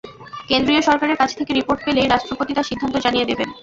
কেন্দ্রীয় 0.49 0.81
সরকারের 0.83 1.19
কাছ 1.19 1.31
থেকে 1.39 1.51
রিপোর্ট 1.53 1.79
পেলেই 1.85 2.07
রাষ্ট্রপতি 2.09 2.51
তাঁর 2.53 2.69
সিদ্ধান্ত 2.69 2.95
জানিয়ে 3.05 3.29
দেবেন। 3.29 3.49